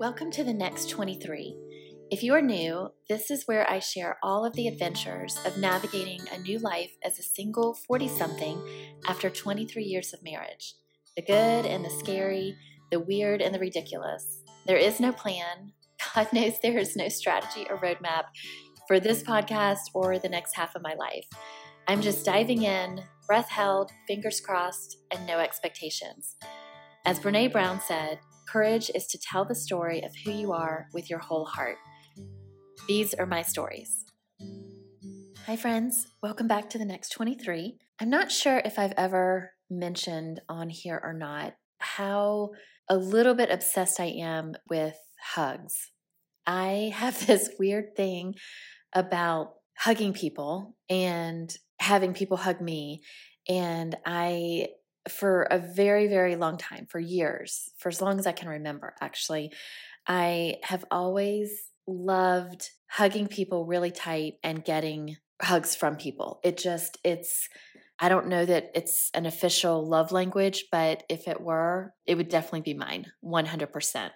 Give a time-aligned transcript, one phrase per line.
[0.00, 1.54] Welcome to the Next 23.
[2.10, 6.22] If you are new, this is where I share all of the adventures of navigating
[6.32, 8.58] a new life as a single 40 something
[9.06, 10.72] after 23 years of marriage.
[11.16, 12.56] The good and the scary,
[12.90, 14.42] the weird and the ridiculous.
[14.66, 15.72] There is no plan.
[16.14, 18.24] God knows there is no strategy or roadmap
[18.88, 21.26] for this podcast or the next half of my life.
[21.88, 26.36] I'm just diving in, breath held, fingers crossed, and no expectations.
[27.04, 28.18] As Brene Brown said,
[28.50, 31.76] Courage is to tell the story of who you are with your whole heart.
[32.88, 34.04] These are my stories.
[35.46, 36.08] Hi, friends.
[36.20, 37.78] Welcome back to the next 23.
[38.00, 42.50] I'm not sure if I've ever mentioned on here or not how
[42.88, 45.92] a little bit obsessed I am with hugs.
[46.44, 48.34] I have this weird thing
[48.92, 53.02] about hugging people and having people hug me.
[53.48, 54.70] And I
[55.08, 58.94] for a very, very long time, for years, for as long as I can remember,
[59.00, 59.52] actually,
[60.06, 61.50] I have always
[61.86, 66.40] loved hugging people really tight and getting hugs from people.
[66.44, 67.48] It just, it's,
[67.98, 72.28] I don't know that it's an official love language, but if it were, it would
[72.28, 74.10] definitely be mine, 100%.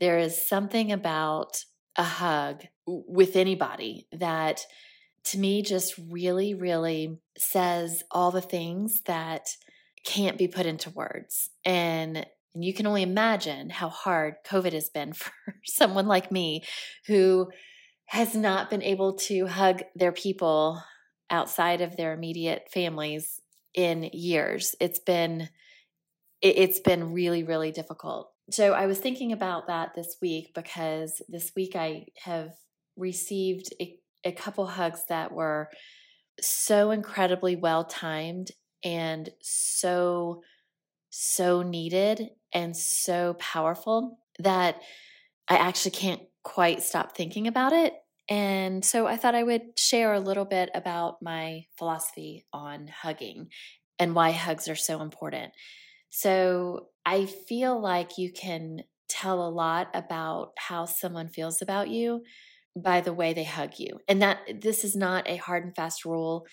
[0.00, 1.64] There is something about
[1.96, 4.66] a hug with anybody that
[5.24, 9.56] to me just really, really says all the things that
[10.04, 11.50] can't be put into words.
[11.64, 15.32] And and you can only imagine how hard COVID has been for
[15.64, 16.62] someone like me
[17.06, 17.50] who
[18.06, 20.80] has not been able to hug their people
[21.30, 23.40] outside of their immediate families
[23.74, 24.76] in years.
[24.80, 25.48] It's been
[26.40, 28.30] it's been really really difficult.
[28.50, 32.50] So I was thinking about that this week because this week I have
[32.96, 35.70] received a, a couple hugs that were
[36.40, 38.50] so incredibly well timed
[38.84, 40.42] and so,
[41.10, 44.80] so needed and so powerful that
[45.48, 47.94] I actually can't quite stop thinking about it.
[48.28, 53.48] And so I thought I would share a little bit about my philosophy on hugging
[53.98, 55.52] and why hugs are so important.
[56.10, 62.22] So I feel like you can tell a lot about how someone feels about you
[62.76, 64.00] by the way they hug you.
[64.08, 66.46] And that this is not a hard and fast rule.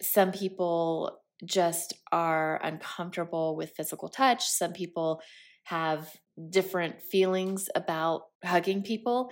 [0.00, 4.46] Some people just are uncomfortable with physical touch.
[4.46, 5.20] Some people
[5.64, 6.08] have
[6.50, 9.30] different feelings about hugging people.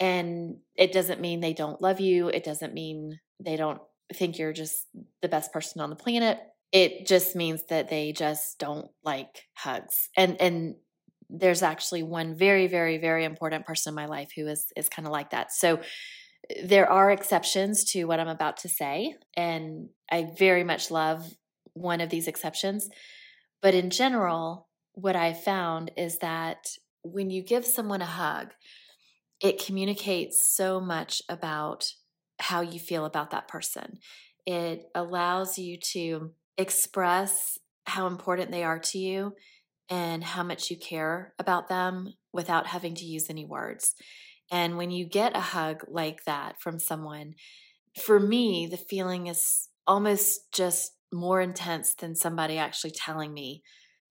[0.00, 2.28] And it doesn't mean they don't love you.
[2.28, 3.80] It doesn't mean they don't
[4.14, 4.86] think you're just
[5.22, 6.38] the best person on the planet.
[6.72, 10.08] It just means that they just don't like hugs.
[10.16, 10.74] And and
[11.30, 15.06] there's actually one very very very important person in my life who is is kind
[15.06, 15.52] of like that.
[15.52, 15.80] So
[16.62, 21.34] there are exceptions to what I'm about to say, and I very much love
[21.74, 22.88] one of these exceptions.
[23.60, 26.66] But in general, what I found is that
[27.02, 28.52] when you give someone a hug,
[29.40, 31.92] it communicates so much about
[32.40, 33.98] how you feel about that person.
[34.46, 39.34] It allows you to express how important they are to you
[39.88, 43.94] and how much you care about them without having to use any words.
[44.50, 47.34] And when you get a hug like that from someone,
[48.02, 53.62] for me, the feeling is almost just more intense than somebody actually telling me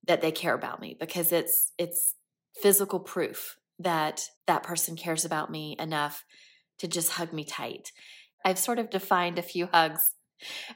[0.06, 2.14] that they care about me because it's it's
[2.60, 6.24] physical proof that that person cares about me enough
[6.78, 7.92] to just hug me tight.
[8.44, 10.14] I've sort of defined a few hugs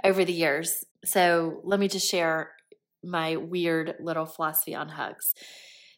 [0.04, 0.84] over the years.
[1.04, 2.52] So let me just share
[3.02, 5.34] my weird little philosophy on hugs.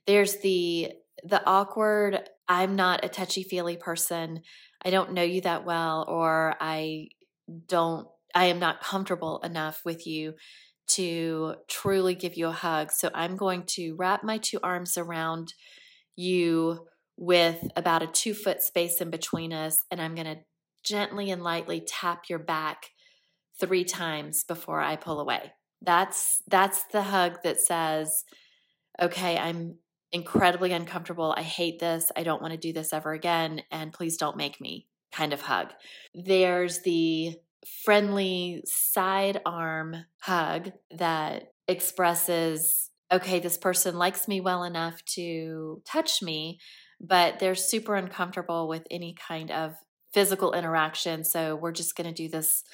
[0.07, 0.93] There's the
[1.23, 4.41] the awkward I'm not a touchy-feely person.
[4.85, 7.09] I don't know you that well or I
[7.67, 10.35] don't I am not comfortable enough with you
[10.87, 12.91] to truly give you a hug.
[12.91, 15.55] So I'm going to wrap my two arms around
[16.17, 20.41] you with about a two foot space in between us, and I'm going to
[20.83, 22.91] gently and lightly tap your back
[23.59, 25.53] three times before I pull away.
[25.81, 28.25] That's that's the hug that says,
[29.01, 29.77] "Okay, I'm
[30.15, 31.35] incredibly uncomfortable.
[31.37, 32.11] I hate this.
[32.17, 35.41] I don't want to do this ever again, and please don't make me." kind of
[35.43, 35.69] hug.
[36.15, 37.37] There's the
[37.85, 46.59] friendly sidearm hug that expresses okay, this person likes me well enough to touch me,
[47.01, 49.75] but they're super uncomfortable with any kind of
[50.13, 51.23] physical interaction.
[51.23, 52.65] So we're just going to do this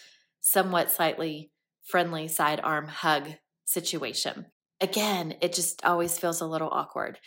[0.40, 1.50] somewhat slightly
[1.84, 3.32] friendly sidearm hug
[3.66, 4.46] situation.
[4.80, 7.18] Again, it just always feels a little awkward.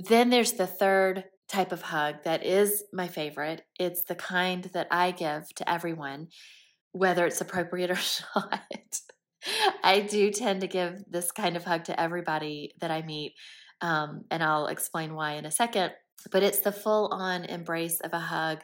[0.00, 3.62] Then there's the third type of hug that is my favorite.
[3.78, 6.28] It's the kind that I give to everyone
[6.92, 7.98] whether it's appropriate or
[8.36, 9.00] not.
[9.84, 13.34] I do tend to give this kind of hug to everybody that I meet.
[13.80, 15.92] Um, and I'll explain why in a second.
[16.32, 18.58] but it's the full on embrace of a hug,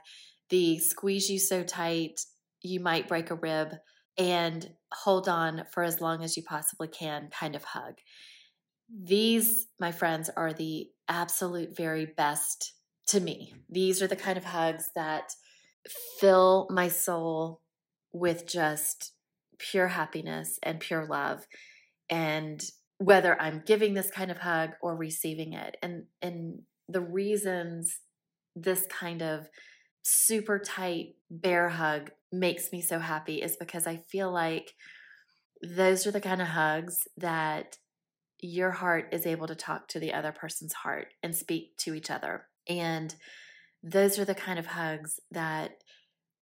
[0.50, 2.20] the squeeze you so tight
[2.62, 3.68] you might break a rib
[4.16, 7.94] and hold on for as long as you possibly can kind of hug.
[8.88, 12.74] These, my friends, are the absolute very best
[13.08, 13.54] to me.
[13.68, 15.32] These are the kind of hugs that
[16.18, 17.60] fill my soul
[18.12, 19.12] with just
[19.58, 21.46] pure happiness and pure love.
[22.08, 22.62] And
[22.98, 25.76] whether I'm giving this kind of hug or receiving it.
[25.82, 27.98] And and the reasons
[28.54, 29.48] this kind of
[30.02, 34.74] super tight bear hug makes me so happy is because I feel like
[35.62, 37.78] those are the kind of hugs that
[38.40, 42.10] your heart is able to talk to the other person's heart and speak to each
[42.10, 42.46] other.
[42.68, 43.14] And
[43.82, 45.82] those are the kind of hugs that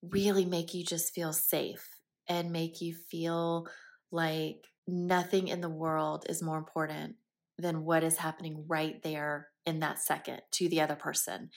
[0.02, 1.86] really make you just feel safe
[2.28, 3.66] and make you feel
[4.10, 7.16] like nothing in the world is more important
[7.58, 11.50] than what is happening right there in that second to the other person.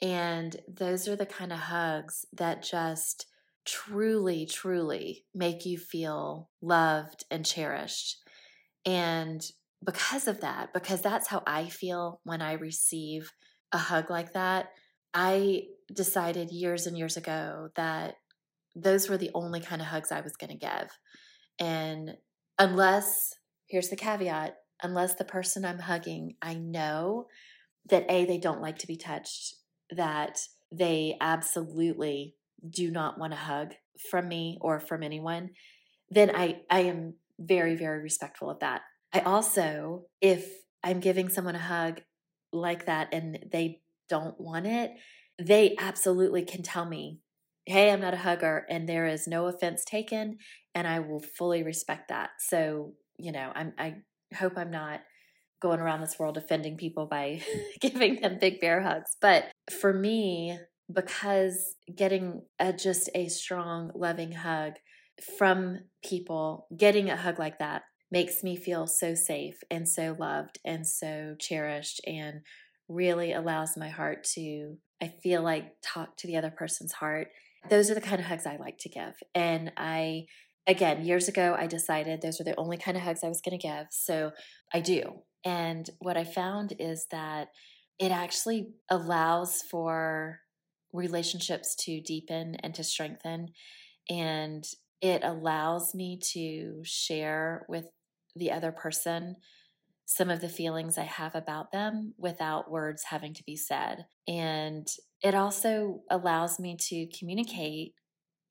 [0.00, 3.26] And those are the kind of hugs that just
[3.64, 8.18] truly, truly make you feel loved and cherished.
[8.84, 9.42] And
[9.84, 13.32] because of that, because that's how I feel when I receive
[13.72, 14.70] a hug like that,
[15.14, 18.16] I decided years and years ago that
[18.74, 20.90] those were the only kind of hugs I was going to give.
[21.58, 22.16] And
[22.58, 23.34] unless,
[23.66, 27.26] here's the caveat, unless the person I'm hugging, I know
[27.90, 29.56] that A, they don't like to be touched,
[29.90, 32.36] that they absolutely
[32.68, 33.74] do not want a hug
[34.10, 35.50] from me or from anyone,
[36.10, 38.82] then I, I am very, very respectful of that.
[39.12, 40.48] I also, if
[40.82, 42.00] I'm giving someone a hug
[42.52, 44.92] like that and they don't want it,
[45.38, 47.20] they absolutely can tell me,
[47.66, 50.38] hey, I'm not a hugger, and there is no offense taken,
[50.74, 52.30] and I will fully respect that.
[52.40, 53.96] So, you know, I'm, I
[54.34, 55.00] hope I'm not
[55.60, 57.40] going around this world offending people by
[57.80, 59.16] giving them big bear hugs.
[59.20, 60.58] But for me,
[60.92, 64.74] because getting a, just a strong, loving hug
[65.38, 70.58] from people, getting a hug like that makes me feel so safe and so loved
[70.64, 72.40] and so cherished and
[72.88, 77.28] really allows my heart to, I feel like, talk to the other person's heart.
[77.70, 79.14] Those are the kind of hugs I like to give.
[79.34, 80.26] And I,
[80.66, 83.58] again, years ago, I decided those are the only kind of hugs I was going
[83.58, 83.86] to give.
[83.90, 84.32] So
[84.74, 85.22] I do.
[85.44, 87.48] And what I found is that
[87.98, 90.40] it actually allows for
[90.92, 93.48] relationships to deepen and to strengthen.
[94.10, 94.64] And
[95.00, 97.86] it allows me to share with
[98.36, 99.36] the other person
[100.04, 104.06] some of the feelings I have about them without words having to be said.
[104.28, 104.86] And
[105.22, 107.94] it also allows me to communicate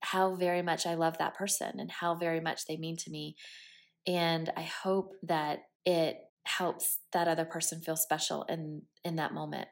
[0.02, 3.36] how very much I love that person and how very much they mean to me.
[4.08, 9.68] And I hope that it helps that other person feel special in in that moment.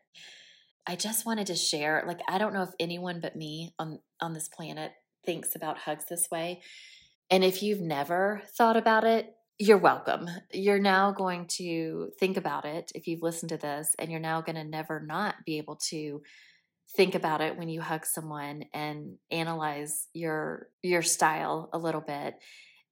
[0.90, 4.34] I just wanted to share like I don't know if anyone but me on on
[4.34, 4.92] this planet
[5.24, 6.64] thinks about hugs this way.
[7.30, 10.28] And if you've never thought about it, you're welcome.
[10.52, 14.42] You're now going to think about it if you've listened to this, and you're now
[14.42, 16.24] going to never not be able to
[16.98, 22.34] think about it when you hug someone and analyze your your style a little bit.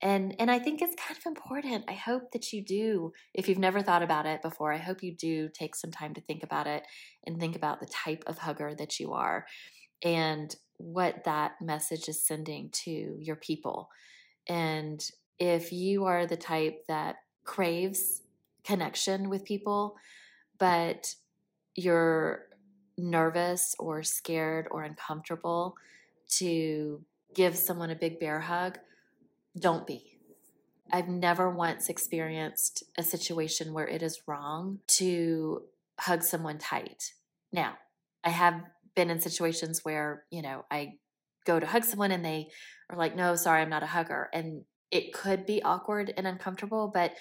[0.02, 1.86] And and I think it's kind of important.
[1.88, 4.72] I hope that you do if you've never thought about it before.
[4.72, 6.84] I hope you do take some time to think about it
[7.26, 9.46] and think about the type of hugger that you are
[10.04, 13.90] and what that message is sending to your people.
[14.48, 15.04] And
[15.40, 18.22] if you are the type that craves
[18.64, 19.96] connection with people,
[20.60, 21.16] but
[21.76, 22.46] you're
[22.98, 25.76] nervous or scared or uncomfortable
[26.30, 28.78] to give someone a big bear hug,
[29.60, 30.18] don't be.
[30.92, 35.64] I've never once experienced a situation where it is wrong to
[36.00, 37.14] hug someone tight.
[37.52, 37.78] Now,
[38.24, 38.62] I have
[38.96, 40.94] been in situations where, you know, I
[41.46, 42.48] go to hug someone and they
[42.90, 44.30] are like, no, sorry, I'm not a hugger.
[44.34, 47.14] And it could be awkward and uncomfortable, but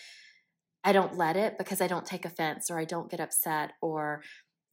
[0.85, 4.23] I don't let it because I don't take offense or I don't get upset or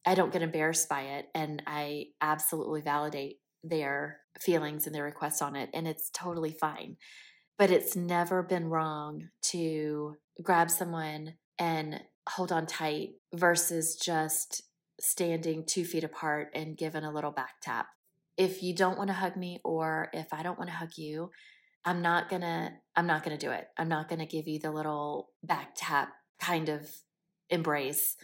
[0.06, 1.26] I don't get embarrassed by it.
[1.34, 5.70] And I absolutely validate their feelings and their requests on it.
[5.74, 6.96] And it's totally fine.
[7.58, 14.62] But it's never been wrong to grab someone and hold on tight versus just
[15.00, 17.86] standing two feet apart and giving a little back tap.
[18.36, 21.30] If you don't want to hug me or if I don't want to hug you,
[21.84, 23.68] I'm not gonna I'm not gonna do it.
[23.76, 26.88] I'm not gonna give you the little back tap kind of
[27.50, 28.16] embrace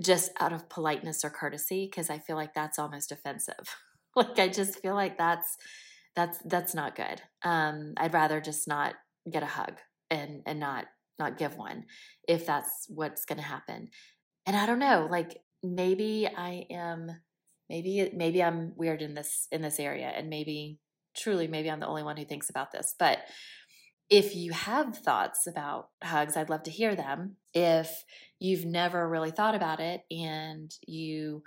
[0.00, 3.76] just out of politeness or courtesy because I feel like that's almost offensive.
[4.16, 5.56] like I just feel like that's
[6.14, 7.22] that's that's not good.
[7.42, 8.94] Um I'd rather just not
[9.30, 9.78] get a hug
[10.10, 10.86] and and not
[11.18, 11.84] not give one
[12.26, 13.88] if that's what's going to happen.
[14.46, 17.10] And I don't know, like maybe I am
[17.68, 20.78] maybe maybe I'm weird in this in this area and maybe
[21.16, 22.94] truly maybe I'm the only one who thinks about this.
[22.98, 23.18] But
[24.10, 27.36] if you have thoughts about hugs, I'd love to hear them.
[27.54, 28.04] If
[28.38, 31.42] you've never really thought about it and you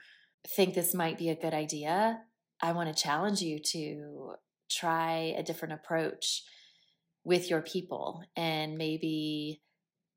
[0.47, 2.19] think this might be a good idea,
[2.61, 4.33] I want to challenge you to
[4.69, 6.43] try a different approach
[7.23, 9.61] with your people and maybe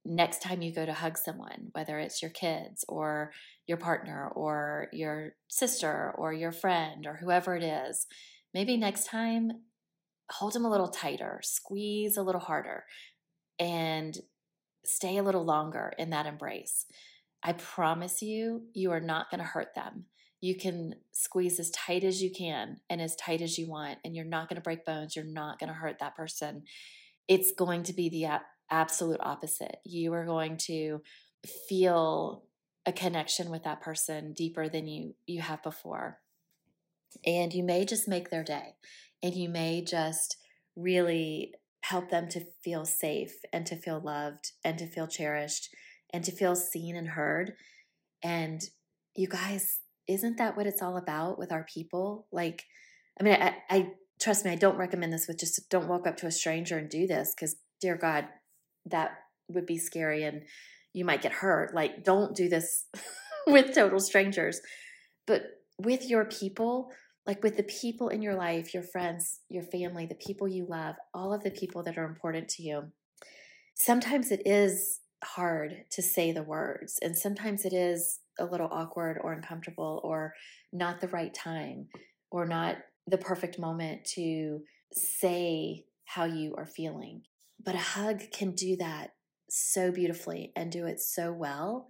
[0.05, 3.33] next time you go to hug someone, whether it's your kids or
[3.67, 8.07] your partner or your sister or your friend or whoever it is,
[8.55, 9.51] maybe next time
[10.31, 12.85] hold them a little tighter, squeeze a little harder,
[13.59, 14.19] and
[14.85, 16.87] stay a little longer in that embrace.
[17.43, 20.07] I promise you, you are not going to hurt them.
[20.41, 24.15] You can squeeze as tight as you can and as tight as you want, and
[24.15, 25.17] you're not going to break bones.
[25.17, 26.63] You're not going to hurt that person.
[27.27, 28.41] It's going to be the
[28.71, 29.79] absolute opposite.
[29.85, 31.03] You are going to
[31.69, 32.45] feel
[32.87, 36.19] a connection with that person deeper than you you have before.
[37.27, 38.77] And you may just make their day.
[39.23, 40.37] And you may just
[40.77, 41.53] really
[41.83, 45.69] help them to feel safe and to feel loved and to feel cherished
[46.13, 47.55] and to feel seen and heard.
[48.23, 48.63] And
[49.17, 52.27] you guys, isn't that what it's all about with our people?
[52.33, 52.65] Like,
[53.21, 56.17] I mean, I, I trust me, I don't recommend this with just don't walk up
[56.19, 58.27] to a stranger and do this because, dear God,
[58.87, 59.13] that
[59.49, 60.43] would be scary and
[60.93, 61.75] you might get hurt.
[61.75, 62.87] Like, don't do this
[63.47, 64.61] with total strangers.
[65.27, 65.43] But
[65.79, 66.91] with your people,
[67.27, 70.97] like with the people in your life, your friends, your family, the people you love,
[71.13, 72.85] all of the people that are important to you,
[73.75, 76.99] sometimes it is hard to say the words.
[77.03, 80.35] And sometimes it is a little awkward or uncomfortable or
[80.73, 81.89] not the right time
[82.31, 82.77] or not
[83.07, 84.61] the perfect moment to
[84.93, 87.23] say how you are feeling.
[87.65, 89.11] But a hug can do that
[89.51, 91.89] so beautifully and do it so well.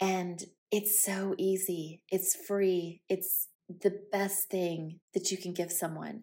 [0.00, 2.02] And it's so easy.
[2.10, 3.02] It's free.
[3.08, 6.22] It's the best thing that you can give someone.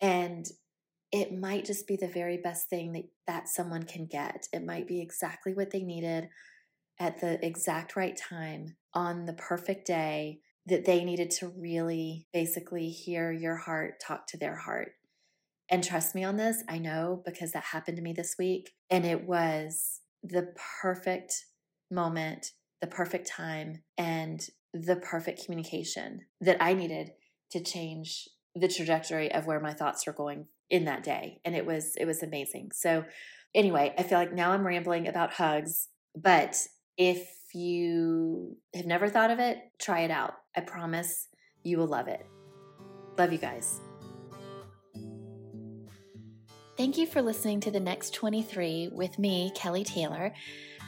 [0.00, 0.46] And
[1.12, 4.46] it might just be the very best thing that, that someone can get.
[4.52, 6.28] It might be exactly what they needed
[7.00, 12.90] at the exact right time on the perfect day that they needed to really basically
[12.90, 14.92] hear your heart talk to their heart.
[15.70, 18.72] And trust me on this, I know because that happened to me this week.
[18.90, 20.52] And it was the
[20.82, 21.46] perfect
[21.90, 24.40] moment, the perfect time, and
[24.74, 27.12] the perfect communication that I needed
[27.52, 31.40] to change the trajectory of where my thoughts were going in that day.
[31.44, 32.70] And it was it was amazing.
[32.74, 33.04] So
[33.54, 36.56] anyway, I feel like now I'm rambling about hugs, but
[37.00, 40.34] if you have never thought of it, try it out.
[40.54, 41.28] I promise
[41.62, 42.26] you will love it.
[43.16, 43.80] Love you guys.
[46.76, 50.34] Thank you for listening to the next 23 with me, Kelly Taylor.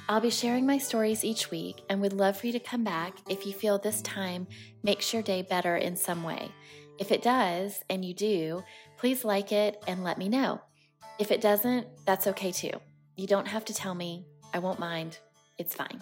[0.07, 3.16] I'll be sharing my stories each week and would love for you to come back
[3.31, 4.47] if you feel this time
[4.83, 6.50] makes your day better in some way.
[6.99, 8.62] If it does, and you do,
[8.99, 10.61] please like it and let me know.
[11.19, 12.73] If it doesn't, that's okay too.
[13.16, 14.26] You don't have to tell me.
[14.52, 15.19] I won't mind.
[15.59, 16.00] It's fine.